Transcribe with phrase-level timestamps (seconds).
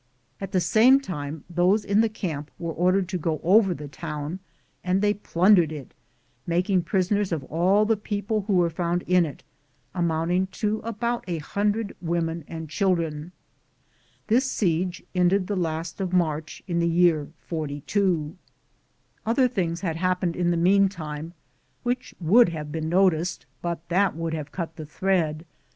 [0.39, 4.39] At the same time those in the camp were ordered to go over the town,
[4.83, 5.93] and they plundered it,
[6.47, 9.43] making prisoners of all the people who were found in it,
[9.93, 13.31] amounting to about a hundred women and children.
[14.25, 16.87] This siege ended the am Google THE JOURNEY OP COBONADO last of March, in the
[16.87, 18.15] year '42.
[18.19, 18.37] 1
[19.27, 21.35] Other things had happened in the meantime,
[21.83, 25.45] which would have been noticed, but that it would have cut the thread.